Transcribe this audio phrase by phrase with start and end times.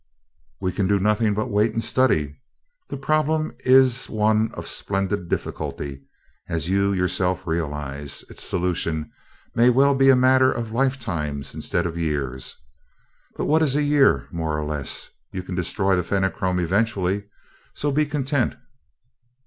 [0.59, 2.39] "We can do nothing but wait and study.
[2.89, 6.01] That problem is one of splendid difficulty,
[6.49, 8.23] as you yourself realize.
[8.27, 9.11] Its solution
[9.53, 12.55] may well be a matter of lifetimes instead of years.
[13.35, 15.11] But what is a year, more or less?
[15.33, 17.25] You can destroy the Fenachrone eventually,
[17.75, 18.55] so be content."